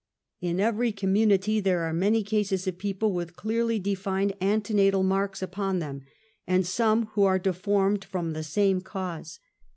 In 0.39 0.59
every 0.59 0.91
community 0.91 1.59
there 1.59 1.81
are 1.81 1.93
many 1.93 2.23
cases 2.23 2.65
of 2.65 2.79
people 2.79 3.13
with 3.13 3.35
clearly 3.35 3.77
defined 3.77 4.33
antenatal 4.41 5.03
marks 5.03 5.43
upon 5.43 5.77
them, 5.77 6.01
and 6.47 6.65
some 6.65 7.05
who 7.13 7.21
are 7.21 7.37
deformed 7.37 8.03
from 8.03 8.31
the 8.33 8.41
same 8.41 8.81
cause. 8.81 9.37